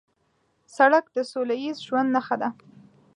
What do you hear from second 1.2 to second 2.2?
سولهییز ژوند